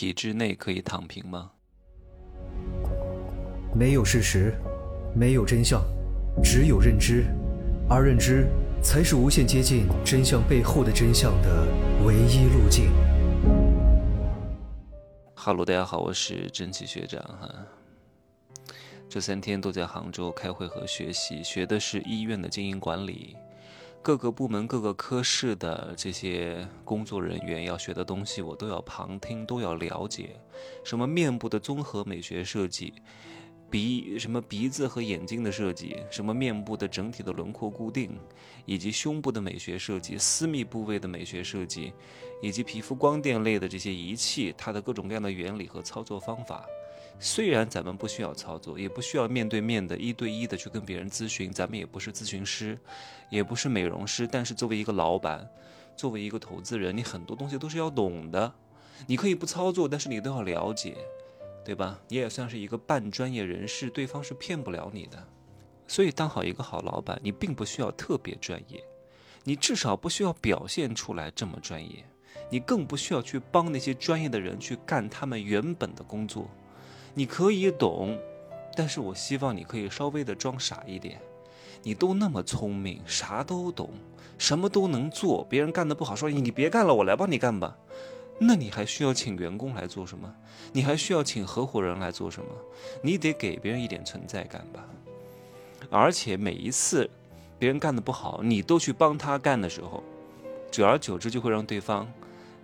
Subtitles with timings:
[0.00, 1.50] 体制内可以躺平吗？
[3.74, 4.54] 没有事实，
[5.14, 5.84] 没有真相，
[6.42, 7.26] 只有认知，
[7.86, 8.48] 而认知
[8.82, 11.66] 才是无限接近真相背后的真相的
[12.02, 12.90] 唯一路径。
[15.34, 17.54] 哈喽，大家好，我是真奇学长哈。
[19.06, 23.36] 这三天都在杭州开会和学习，学的是医院的经营管理。
[24.02, 30.40] 各个部门、各个科室的这些工作人员要学的东西，我都要旁听，都要了解。
[30.82, 32.94] 什么面部的综合美学设计，
[33.70, 38.18] 鼻什么鼻子和眼睛的设计，什么面部的整体的轮廓固定，
[38.64, 41.92] 以及胸部的美学设计、私密部位的美学设计，
[42.40, 46.64] 以及皮肤光电类的这些仪器，它的各种各样的原理和操作方法。
[47.18, 52.78] 虽然咱们不需要操作，也不需要面对面的一对一的去跟别人咨询，咱们也不是咨询师，
[53.28, 55.46] 也不是美容师，但是作为一个老板，
[55.96, 58.52] 作为一个投资人，你很多东西都是要懂的。
[59.06, 60.96] 你可以不操作，但是你都要了解，
[61.64, 61.98] 对吧？
[62.08, 65.26] 你也算是一个半专业人士，对方是骗不了你的。
[65.86, 68.82] 所以当好一个好老板，你并不需要特别专业，
[69.44, 72.04] 你至少不需要表现出来这么专业，
[72.48, 76.48] 你更不需要去帮那些专业的人去干他们原本的工作。
[77.14, 78.18] 你可以懂，
[78.76, 81.20] 但是我希望你可以稍微的装傻一点。
[81.82, 83.90] 你都那么聪明，啥都懂，
[84.36, 87.76] 什么都能做，别人干的不好，说你别干了，我来帮你干吧。
[88.38, 90.34] 那你还需要请员工来做什么？
[90.72, 92.48] 你还需要请合伙人来做什么？
[93.02, 94.84] 你得给别人一点存在感吧。
[95.90, 97.08] 而且每一次
[97.58, 100.02] 别人干的不好，你都去帮他干的时候，
[100.70, 102.06] 久而久之就会让对方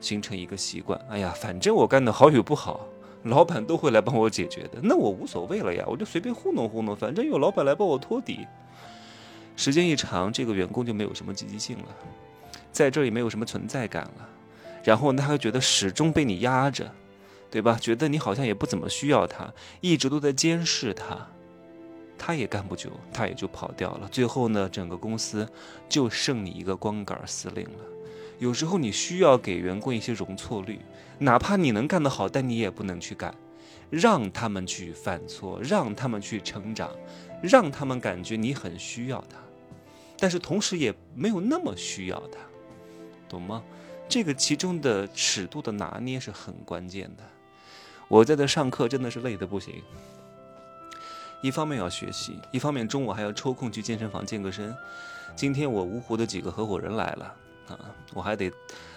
[0.01, 1.01] 形成一个习惯。
[1.09, 2.87] 哎呀，反正我干的好与不好。
[3.29, 8.47] 老板都会来帮我解决的，那我无所谓了呀，我就随便糊弄糊弄，反正有老板来帮我托底。
[9.57, 11.85] 时间一长，这个员工就没有什么积极性了，
[12.71, 14.29] 在这里没有什么存在感了，
[14.85, 16.93] 然后他还觉得始终被你压着，
[17.51, 17.79] 对吧？
[17.81, 21.27] 觉得你好像也不怎么需要他，一直都在监视他，
[22.19, 24.07] 他也干不久，他也就跑掉了。
[24.13, 25.49] 最后呢，整个公司
[25.89, 27.96] 就剩你一个光杆司令了。
[28.39, 30.81] 有时候你需要给员工一些容错率。
[31.19, 33.35] 哪怕你能干得好，但你也不能去干，
[33.89, 36.91] 让他们去犯错，让他们去成长，
[37.43, 39.39] 让他们感觉你很需要他，
[40.19, 42.39] 但是同时也没有那么需要他，
[43.31, 43.63] 懂吗？
[44.07, 47.25] 这个其中的尺度的拿捏是很关键的。
[48.09, 49.83] 我在这上课真的是累得不行，
[51.41, 54.77] 一方面要学习，一方面中午还要抽空去健身房健个身。
[55.35, 57.35] 今天我芜湖的几个合伙人来了
[57.69, 58.53] 啊，我还得。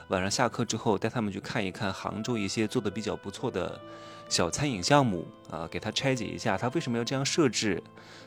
[0.10, 3.80] 晚上下课之后，带他们去看一看杭州一些做的比较不错的
[4.28, 7.84] 小餐饮项目啊，给他拆解一下，他为什么要这样设置，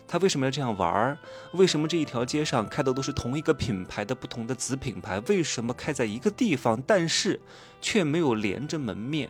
[0.07, 1.19] 他为什么要这样玩儿，
[1.55, 7.41] 为什么这一条街上开的都是同一个品牌的不同的子品牌，为什么开在一个地方，但是
[7.81, 9.29] 却没有连着门面，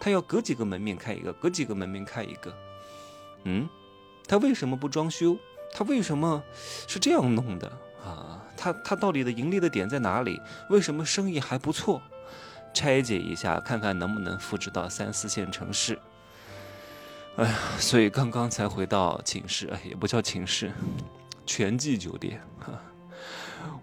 [0.00, 2.52] 他要隔几个门面开一个，隔几个门面开一个，
[3.44, 3.68] 嗯，
[4.26, 5.36] 他为什么不装修？
[5.72, 6.42] 他为什么
[6.88, 7.70] 是这样弄的
[8.62, 10.40] 他他到底的盈利的点在哪里？
[10.68, 12.00] 为什么生意还不错？
[12.72, 15.98] 拆解一下，看看能不能复制到三四线城市。
[17.34, 20.72] 哎呀，所以刚刚才回到寝室，哎，也不叫寝室，
[21.44, 22.40] 全季酒店。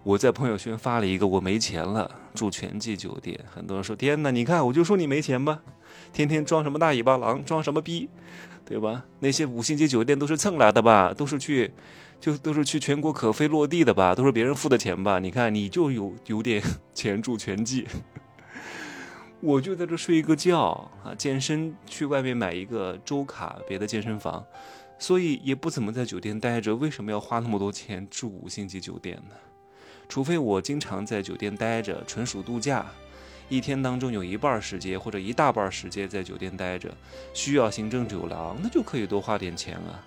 [0.02, 3.38] 我在朋友圈发了一个，我没钱了，住全季酒店。
[3.52, 5.60] 很多人说：“天哪，你看，我就说你没钱吧，
[6.12, 8.08] 天天装什么大尾巴狼，装什么逼，
[8.64, 9.04] 对吧？
[9.20, 11.12] 那些五星级酒店都是蹭来的吧？
[11.12, 11.72] 都是去。”
[12.20, 15.18] 就都是去全国可飞落地的吧，都是别人付的钱吧？
[15.18, 16.62] 你看你就有有点
[16.92, 17.86] 钱住全季，
[19.40, 24.44] 我就在这睡一个觉啊，健身去外面买一个周卡，别的健身房，
[24.98, 26.76] 所以也不怎么在酒店待着。
[26.76, 29.34] 为什么要花那么多钱住五星级酒店呢？
[30.10, 32.84] 除非我经常在酒店待着，纯属度假，
[33.48, 36.92] 一天当中有一半时间或者一大半时间在酒店待着，
[37.32, 40.04] 需要行政酒廊，那就可以多花点钱啊。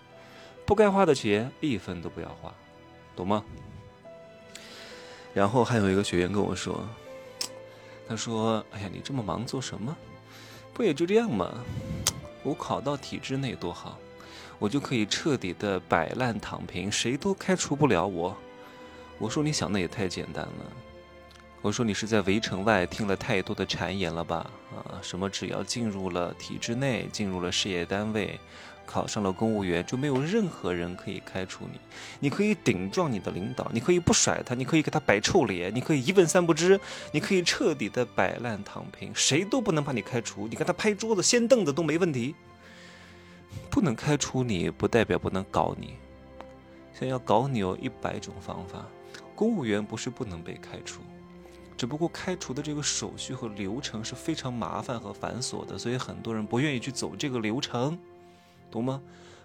[0.65, 2.53] 不该花的钱一分都不要花，
[3.15, 3.45] 懂吗？
[5.33, 6.85] 然后还有一个学员跟我说，
[8.05, 9.95] 他说：“哎呀，你这么忙做什么？
[10.73, 11.49] 不也就这样吗？
[12.43, 13.97] 我考到体制内多好，
[14.59, 18.35] 我就可以彻底的摆烂躺平，谁都开除不了我。”
[19.17, 20.51] 我说：“你想的也太简单了。”
[21.61, 24.49] 我说：“你是在围城外听了太多的谗言了吧？
[24.75, 28.39] 啊，什么只要进入了体制内，进入了事业单位。”
[28.85, 31.79] 考上了公务员，就没有任何人可以开除你。
[32.19, 36.77] 你可以顶撞你的领导，你可以不甩他，你可以给他摆臭脸，你可以一问三不知，
[37.13, 40.49] 你可以彻底的摆烂躺平，谁都不能把你开除。
[40.49, 42.35] 你跟他拍桌子、掀凳子都没问题。
[43.69, 45.93] 不能开除你，不代表不能搞你。
[46.93, 48.85] 想要搞你有一百种方法。
[49.35, 51.01] 公务员不是不能被开除，
[51.75, 57.97] 只不过开除的这个手续和流程是非常麻烦和繁琐的，所以很多人不愿意去走这个流程，
[58.69, 59.01] 懂吗？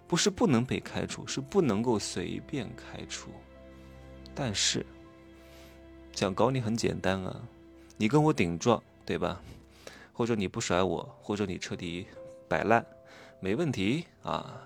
[0.06, 3.31] 不是不能被开除，是不能够随便开除。
[4.35, 4.87] 但是
[6.12, 7.43] 想搞你很简单啊，
[7.96, 9.40] 你跟我顶撞，对吧？
[10.12, 12.06] 或者你不甩我，或者你彻底
[12.49, 12.85] 摆烂，
[13.40, 14.62] 没问题啊。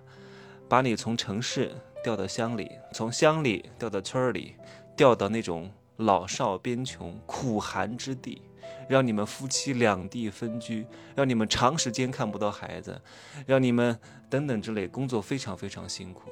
[0.69, 4.55] 把你从城市调到乡里，从乡里调到村里，
[4.97, 8.43] 调到那种老少边穷、苦寒之地，
[8.89, 13.01] 让你们夫妻两地分居，让你们长时间看不到孩子，
[13.47, 13.99] 让你们
[14.29, 16.31] 等等之类，工作非常非常辛苦。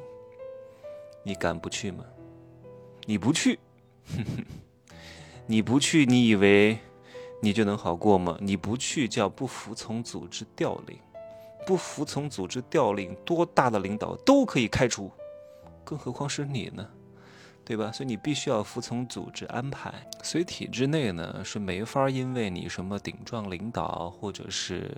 [1.23, 2.05] 你敢不去吗？
[3.07, 3.59] 你不去，
[5.47, 6.79] 你不去，你以为
[7.43, 8.37] 你就能好过吗？
[8.41, 10.99] 你不去叫不服从组织调令。
[11.67, 15.11] 不服从组织调令，多大的领导都可以开除，
[15.85, 16.89] 更何况是你呢？
[17.71, 17.93] 对吧？
[17.93, 19.95] 所以你必须要服从组织安排。
[20.25, 24.91] 所以体制内呢是没法因为你什么顶撞领导或者是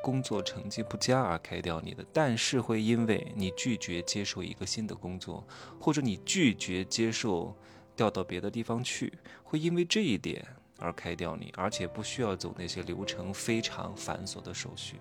[0.00, 5.44] 工作成绩不佳而开掉你的，但是会因为你拒绝接受一个新的工作，
[5.80, 7.52] 或者你拒绝接受
[7.96, 9.12] 调到别的地方去，
[9.42, 10.46] 会因为这一点
[10.78, 15.00] 而开掉你，而且不需要走那些流程非常繁琐的手续。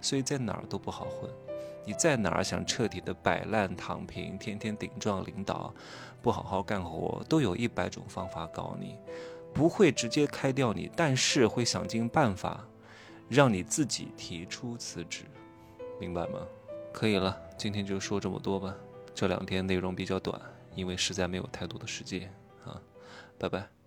[0.00, 1.30] 所以在哪儿都不好混，
[1.88, 5.72] 你在哪儿想彻底的摆烂躺平，天天顶撞领导，
[6.20, 8.98] 不好好干活，都有一百种方法搞你，
[9.54, 12.62] 不会直接开掉你，但是会想尽办法，
[13.30, 15.24] 让你自己提出辞职，
[15.98, 16.40] 明白吗？
[16.92, 18.74] 可以了，今天就说这么多吧，
[19.14, 20.38] 这两天内容比较短，
[20.74, 22.30] 因为实在没有太多的时间
[22.66, 22.78] 啊，
[23.38, 23.77] 拜拜。